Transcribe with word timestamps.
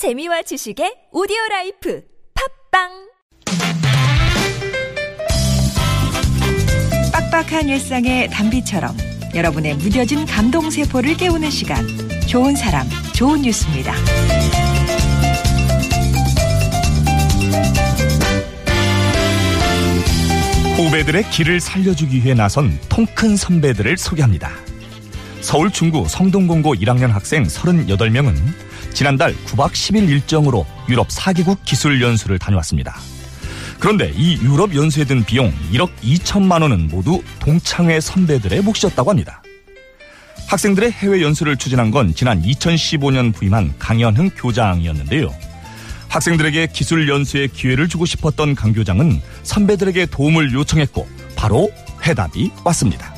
재미와 0.00 0.40
지식의 0.40 1.10
오디오 1.12 1.36
라이프 1.50 2.02
팟빵 2.72 2.88
빡빡한 7.12 7.68
일상의 7.68 8.30
단비처럼 8.30 8.96
여러분의 9.34 9.74
무뎌진 9.74 10.24
감동 10.24 10.70
세포를 10.70 11.18
깨우는 11.18 11.50
시간 11.50 11.86
좋은 12.26 12.56
사람 12.56 12.86
좋은 13.14 13.42
뉴스입니다. 13.42 13.92
후배들의 20.78 21.24
길을 21.28 21.60
살려주기 21.60 22.24
위해 22.24 22.32
나선 22.32 22.80
통 22.88 23.04
큰 23.14 23.36
선배들을 23.36 23.98
소개합니다. 23.98 24.50
서울 25.42 25.70
중구 25.70 26.06
성동공고 26.08 26.76
1학년 26.76 27.08
학생 27.08 27.42
38명은 27.42 28.69
지난달 28.92 29.34
9박 29.46 29.72
10일 29.72 30.08
일정으로 30.08 30.66
유럽 30.88 31.08
4개국 31.08 31.58
기술 31.64 32.00
연수를 32.02 32.38
다녀왔습니다. 32.38 32.96
그런데 33.78 34.12
이 34.14 34.36
유럽 34.42 34.74
연수에 34.74 35.04
든 35.04 35.24
비용 35.24 35.52
1억 35.72 35.90
2천만 36.02 36.62
원은 36.62 36.88
모두 36.88 37.22
동창회 37.38 38.00
선배들의 38.00 38.60
몫이었다고 38.60 39.10
합니다. 39.10 39.42
학생들의 40.48 40.90
해외 40.92 41.22
연수를 41.22 41.56
추진한 41.56 41.90
건 41.90 42.14
지난 42.14 42.42
2015년 42.42 43.32
부임한 43.32 43.74
강현흥 43.78 44.30
교장이었는데요. 44.36 45.32
학생들에게 46.08 46.68
기술 46.72 47.08
연수의 47.08 47.48
기회를 47.48 47.88
주고 47.88 48.04
싶었던 48.04 48.56
강 48.56 48.72
교장은 48.72 49.22
선배들에게 49.44 50.06
도움을 50.06 50.52
요청했고 50.52 51.08
바로 51.36 51.70
회답이 52.02 52.50
왔습니다. 52.64 53.14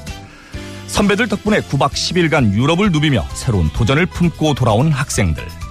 선배들 0.88 1.26
덕분에 1.26 1.60
9박 1.60 1.92
10일간 1.92 2.52
유럽을 2.52 2.92
누비며 2.92 3.26
새로운 3.32 3.70
도전을 3.70 4.04
품고 4.06 4.52
돌아온 4.54 4.92
학생들. 4.92 5.61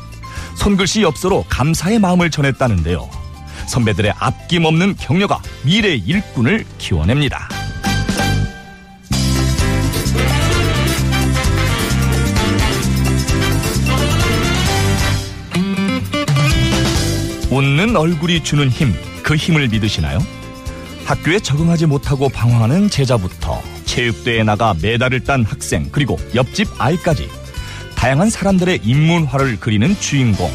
손글씨 0.61 1.01
엽서로 1.01 1.43
감사의 1.49 1.97
마음을 1.97 2.29
전했다는데요. 2.29 3.09
선배들의 3.65 4.13
아낌없는 4.19 4.95
격려가 4.95 5.41
미래 5.63 5.95
일꾼을 5.95 6.65
키워냅니다. 6.77 7.49
웃는 17.49 17.97
얼굴이 17.97 18.43
주는 18.43 18.69
힘, 18.69 18.93
그 19.23 19.35
힘을 19.35 19.67
믿으시나요? 19.67 20.19
학교에 21.05 21.39
적응하지 21.39 21.87
못하고 21.87 22.29
방황하는 22.29 22.87
제자부터 22.87 23.59
체육대회에 23.85 24.43
나가 24.43 24.75
메달을 24.79 25.23
딴 25.23 25.43
학생, 25.43 25.89
그리고 25.91 26.19
옆집 26.35 26.67
아이까지 26.77 27.40
다양한 28.01 28.31
사람들의 28.31 28.79
인문화를 28.83 29.59
그리는 29.59 29.95
주인공. 29.99 30.51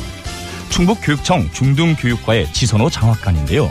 충북교육청 0.68 1.48
중등교육과의 1.52 2.52
지선호 2.52 2.90
장학관인데요. 2.90 3.70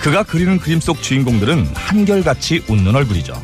그가 0.00 0.24
그리는 0.24 0.58
그림 0.58 0.80
속 0.80 1.00
주인공들은 1.00 1.68
한결같이 1.74 2.64
웃는 2.68 2.96
얼굴이죠. 2.96 3.40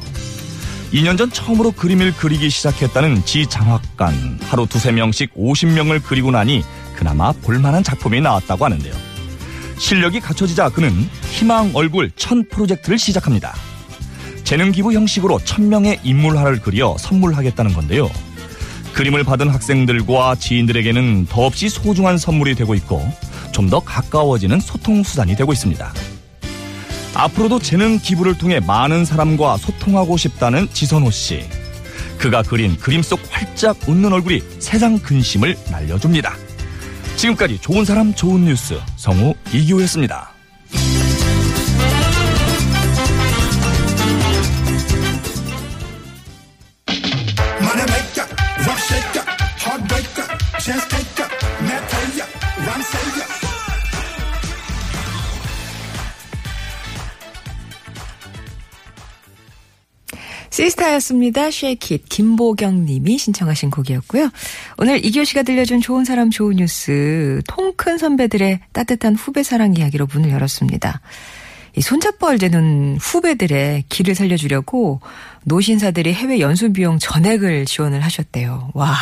2년 0.93 1.17
전 1.17 1.31
처음으로 1.31 1.71
그림을 1.71 2.15
그리기 2.17 2.51
시작했다는 2.51 3.25
지 3.27 3.47
장학관. 3.47 4.41
하루 4.43 4.67
두세 4.67 4.91
명씩 4.91 5.33
50명을 5.37 6.03
그리고 6.05 6.33
나니 6.33 6.65
그나마 6.97 7.31
볼만한 7.31 7.85
작품이 7.85 8.21
나왔다고 8.23 8.65
하는데요. 8.65 8.93
실력이 9.79 10.19
갖춰지자 10.19 10.71
그는 10.71 10.91
희망 11.31 11.71
얼굴 11.75 12.11
천 12.17 12.49
프로젝트를 12.49 12.99
시작합니다. 12.99 13.55
재능 14.43 14.73
기부 14.73 14.93
형식으로 14.93 15.39
천명의 15.45 16.01
인물화를 16.03 16.61
그려 16.61 16.97
선물하겠다는 16.99 17.73
건데요. 17.73 18.11
그림을 18.95 19.25
받은 19.25 19.49
학생들과 19.51 20.37
지인들에게는 20.37 21.27
더없이 21.27 21.69
소중한 21.69 22.17
선물이 22.17 22.55
되고 22.55 22.75
있고 22.75 23.03
좀 23.53 23.71
더 23.71 23.81
가까워지는 23.81 24.61
소통 24.61 25.03
수단이 25.03 25.37
되고 25.37 25.53
있습니다. 25.53 25.93
앞으로도 27.15 27.61
재능 27.61 27.99
기부를 27.99 28.37
통해 28.37 28.61
많은 28.61 29.05
사람과 29.05 29.57
소통하고 29.57 30.17
싶다는 30.17 30.69
지선호 30.73 31.11
씨. 31.11 31.45
그가 32.19 32.43
그린 32.43 32.77
그림 32.77 33.03
속 33.03 33.21
활짝 33.31 33.77
웃는 33.89 34.13
얼굴이 34.13 34.43
세상 34.59 34.99
근심을 34.99 35.57
날려줍니다. 35.71 36.35
지금까지 37.17 37.59
좋은 37.61 37.85
사람 37.85 38.15
좋은 38.15 38.45
뉴스 38.45 38.79
성우 38.97 39.35
이기호였습니다. 39.53 40.34
시스타였습니다. 60.55 61.51
쉐이킷 61.51 62.09
김보경 62.09 62.85
님이 62.85 63.19
신청하신 63.19 63.71
곡이었고요. 63.71 64.31
오늘 64.79 65.05
이교 65.05 65.25
씨가 65.25 65.43
들려준 65.43 65.81
좋은 65.81 66.05
사람 66.05 66.31
좋은 66.31 66.57
뉴스 66.57 67.43
통큰 67.49 67.99
선배들의 67.99 68.61
따뜻한 68.73 69.17
후배 69.17 69.43
사랑 69.43 69.75
이야기로 69.77 70.07
문을 70.07 70.31
열었습니다. 70.31 71.01
이 71.75 71.81
손잡벌 71.81 72.39
되는 72.39 72.97
후배들의 73.01 73.87
길을 73.89 74.15
살려주려고 74.15 75.01
노신사들이 75.43 76.15
해외 76.15 76.39
연수 76.39 76.73
비용 76.73 77.01
전액을 77.01 77.65
지원을 77.65 78.01
하셨대요. 78.03 78.71
와, 78.75 78.95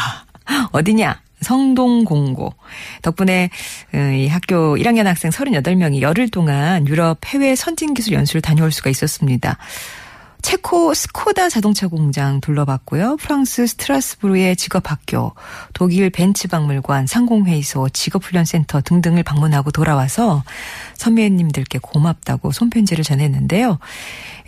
어디냐? 0.72 1.20
성동 1.42 2.04
공고. 2.04 2.54
덕분에 3.02 3.50
어, 3.92 3.98
이 3.98 4.26
학교 4.28 4.76
1학년 4.76 5.04
학생 5.04 5.30
38명이 5.30 6.00
열흘 6.00 6.30
동안 6.30 6.86
유럽 6.88 7.18
해외 7.26 7.54
선진기술 7.56 8.14
연수를 8.14 8.40
다녀올 8.40 8.72
수가 8.72 8.88
있었습니다. 8.88 9.58
체코 10.42 10.92
스코다 10.92 11.48
자동차 11.48 11.86
공장 11.86 12.40
둘러봤고요. 12.40 13.16
프랑스 13.16 13.66
스트라스부르의 13.66 14.56
직업학교, 14.56 15.32
독일 15.72 16.10
벤츠박물관, 16.10 17.06
상공회의소, 17.06 17.88
직업훈련센터 17.90 18.82
등등을 18.82 19.22
방문하고 19.22 19.70
돌아와서 19.70 20.42
선배님들께 20.96 21.78
고맙다고 21.78 22.50
손편지를 22.52 23.04
전했는데요. 23.04 23.78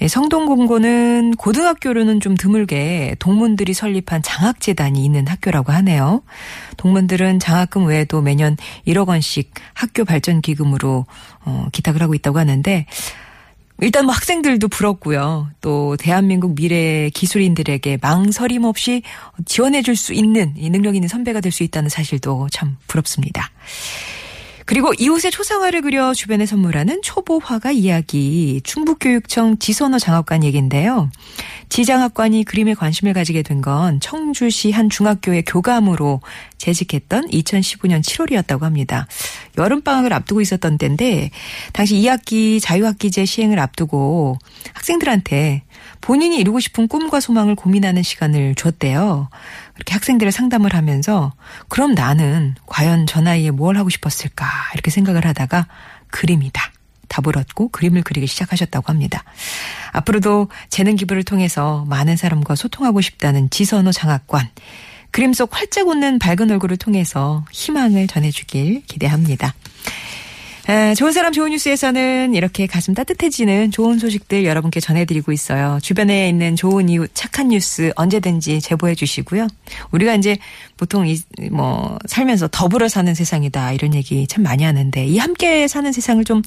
예, 0.00 0.09
성동공고는 0.09 1.37
고등학교로는 1.37 2.21
좀 2.21 2.37
드물게 2.37 3.15
동문들이 3.21 3.72
설립한 3.72 4.22
장학재단이 4.22 5.05
있는 5.05 5.28
학교라고 5.28 5.72
하네요. 5.72 6.22
동문들은 6.76 7.38
장학금 7.38 7.87
외에도 7.87 8.21
매년 8.21 8.56
1억 8.87 9.09
원씩 9.09 9.53
학교 9.72 10.05
발전 10.05 10.41
기금으로 10.41 11.06
어, 11.44 11.69
기탁을 11.72 12.03
하고 12.03 12.15
있다고 12.15 12.38
하는데 12.38 12.87
일단 13.81 14.05
뭐 14.07 14.15
학생들도 14.15 14.69
부럽고요. 14.69 15.49
또 15.61 15.97
대한민국 15.97 16.55
미래 16.55 17.11
기술인들에게 17.11 17.99
망설임 18.01 18.65
없이 18.65 19.03
지원해 19.47 19.83
줄 19.83 19.97
수 19.97 20.12
있는 20.15 20.55
이 20.57 20.71
능력 20.71 20.95
있는 20.95 21.09
선배가 21.09 21.41
될 21.41 21.53
수 21.53 21.62
있다는 21.65 21.89
사실도 21.89 22.49
참 22.53 22.77
부럽습니다. 22.87 23.51
그리고 24.66 24.92
이웃의 24.98 25.30
초상화를 25.30 25.82
그려 25.82 26.14
주변에 26.14 26.47
선물하는 26.47 27.02
초보화가 27.02 27.72
이야기 27.72 28.60
충북교육청 28.64 29.58
지선호 29.58 29.98
장학관 29.98 30.42
얘기인데요. 30.44 31.10
지 31.69 31.84
장학관이 31.84 32.44
그림에 32.44 32.75
관심을 32.75 33.12
가지게 33.14 33.42
된 33.42 33.54
건 33.64 34.00
청주시 34.00 34.72
한 34.72 34.91
중학교의 34.91 35.44
교감으로 35.44 36.20
재직했던 36.58 37.28
2015년 37.28 38.02
7월이었다고 38.02 38.60
합니다. 38.60 39.06
여름방학을 39.56 40.12
앞두고 40.12 40.41
있었던 40.41 40.76
때인데 40.76 41.31
당시 41.72 41.94
2학기 41.96 42.60
자유학기제 42.60 43.25
시행을 43.25 43.58
앞두고 43.58 44.38
학생들한테 44.75 45.62
본인이 46.00 46.38
이루고 46.38 46.60
싶은 46.60 46.88
꿈과 46.88 47.20
소망을 47.20 47.54
고민하는 47.54 48.02
시간을 48.02 48.54
줬대요. 48.56 49.28
그렇게 49.75 49.93
학생들을 49.93 50.33
상담을 50.33 50.75
하면서 50.75 51.33
그럼 51.69 51.95
나는 51.95 52.55
과연 52.67 53.07
저 53.07 53.21
나이에 53.21 53.51
뭘 53.51 53.77
하고 53.77 53.91
싶었을까 53.91 54.47
이렇게 54.73 54.91
생각을 54.91 55.26
하다가 55.26 55.67
그림이다. 56.09 56.73
답을 57.09 57.37
얻고 57.37 57.69
그림을 57.69 58.03
그리기 58.03 58.26
시작하셨다고 58.26 58.88
합니다. 58.88 59.25
앞으로도 59.93 60.49
재능 60.69 60.97
기부를 60.97 61.23
통해서 61.23 61.85
많은 61.88 62.17
사람과 62.17 62.55
소통하고 62.55 63.00
싶다는 63.00 63.50
지선호 63.50 63.93
장학관. 63.93 64.49
그림 65.11 65.32
속 65.32 65.56
활짝 65.56 65.87
웃는 65.87 66.19
밝은 66.19 66.50
얼굴을 66.50 66.77
통해서 66.77 67.44
희망을 67.53 68.09
전해주길 68.09 68.82
기대합니다. 68.87 69.55
아, 70.66 70.94
좋은 70.94 71.12
사람 71.12 71.32
좋은 71.32 71.50
뉴스에서는 71.50 72.34
이렇게 72.34 72.66
가슴 72.66 72.94
따뜻해지는 72.94 73.70
좋은 73.70 73.99
소식들 73.99 74.44
여러분께 74.46 74.81
전해드리고 74.81 75.31
있어요. 75.32 75.78
주변에 75.82 76.28
있는 76.28 76.56
좋은 76.56 76.88
이유, 76.88 77.06
착한 77.12 77.49
뉴스 77.49 77.93
언제든지 77.96 78.61
제보해 78.62 78.94
주시고요. 78.94 79.46
우리가 79.90 80.14
이제 80.14 80.38
보통 80.78 81.06
이, 81.06 81.20
뭐, 81.50 81.99
살면서 82.06 82.49
더불어 82.50 82.88
사는 82.88 83.14
세상이다 83.14 83.72
이런 83.72 83.94
얘기 83.94 84.26
참 84.26 84.43
많이 84.43 84.64
하는데 84.64 85.05
이 85.06 85.19
함께 85.19 85.69
사는 85.69 85.93
세상을 85.93 86.25
좀 86.25 86.43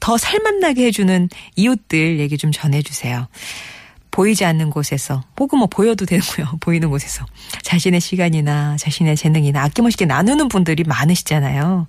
더 0.00 0.16
살맛나게 0.16 0.86
해주는 0.86 1.28
이웃들 1.56 2.18
얘기 2.20 2.38
좀 2.38 2.52
전해주세요. 2.52 3.28
보이지 4.10 4.44
않는 4.44 4.70
곳에서 4.70 5.22
혹은 5.38 5.58
뭐 5.58 5.68
보여도 5.68 6.06
되고요. 6.06 6.58
보이는 6.60 6.88
곳에서 6.88 7.24
자신의 7.62 8.00
시간이나 8.00 8.76
자신의 8.76 9.16
재능이나 9.16 9.62
아낌없이 9.62 10.06
나누는 10.06 10.48
분들이 10.48 10.82
많으시잖아요. 10.84 11.86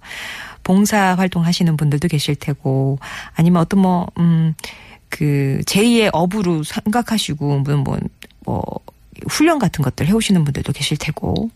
봉사 0.64 1.16
활동 1.16 1.46
하시는 1.46 1.76
분들도 1.78 2.08
계실 2.08 2.36
테고 2.36 3.00
아니면 3.36 3.62
어떤 3.62 3.82
뭐 3.82 4.08
음 4.18 4.54
그 5.10 5.60
제2의 5.66 6.10
업으로 6.14 6.64
생각하시고 6.64 7.60
뭐 7.60 7.78
뭐, 7.78 7.98
뭐 8.46 8.64
훈련 9.28 9.60
같은 9.60 9.84
것들 9.84 10.08
해오시는 10.08 10.46
분들도 10.46 10.72
계실 10.72 10.96
테고 10.98 11.50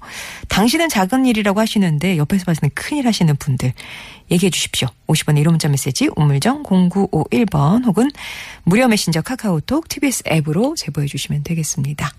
당신은 0.50 0.90
작은 0.90 1.26
일이라고 1.26 1.62
하시는데 1.62 2.18
옆에서 2.18 2.44
봤을 2.44 2.62
때 2.62 2.70
큰일 2.74 3.08
하시는 3.08 3.34
분들 3.38 3.72
얘기해 4.32 4.50
주십시오. 4.50 4.90
50원의 5.08 5.44
1호 5.44 5.52
문자 5.52 5.70
메시지 5.70 6.10
우물정 6.16 6.64
0951번 6.64 7.86
혹은 7.86 8.10
무료 8.64 8.88
메신저 8.88 9.22
카카오톡 9.22 9.88
TBS 9.88 10.24
앱으로 10.30 10.76
제보해 10.76 11.08
주시면 11.08 11.44
되겠습니다. 11.44 12.10